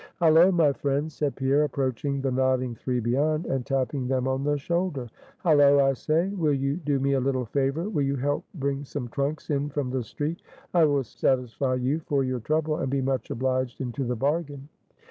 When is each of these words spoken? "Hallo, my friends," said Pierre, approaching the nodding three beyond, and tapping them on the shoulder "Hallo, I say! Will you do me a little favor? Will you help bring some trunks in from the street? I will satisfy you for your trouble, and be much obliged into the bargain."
"Hallo, 0.19 0.51
my 0.51 0.73
friends," 0.73 1.13
said 1.13 1.35
Pierre, 1.35 1.61
approaching 1.63 2.21
the 2.21 2.31
nodding 2.31 2.73
three 2.73 2.99
beyond, 2.99 3.45
and 3.45 3.63
tapping 3.63 4.07
them 4.07 4.27
on 4.27 4.43
the 4.43 4.57
shoulder 4.57 5.07
"Hallo, 5.43 5.85
I 5.85 5.93
say! 5.93 6.29
Will 6.29 6.55
you 6.55 6.77
do 6.77 6.99
me 6.99 7.13
a 7.13 7.19
little 7.19 7.45
favor? 7.45 7.87
Will 7.87 8.01
you 8.01 8.15
help 8.15 8.43
bring 8.55 8.83
some 8.83 9.09
trunks 9.09 9.51
in 9.51 9.69
from 9.69 9.91
the 9.91 10.01
street? 10.03 10.41
I 10.73 10.85
will 10.85 11.03
satisfy 11.03 11.75
you 11.75 11.99
for 11.99 12.23
your 12.23 12.39
trouble, 12.39 12.77
and 12.77 12.89
be 12.89 12.99
much 13.03 13.29
obliged 13.29 13.79
into 13.79 14.03
the 14.03 14.15
bargain." 14.15 14.69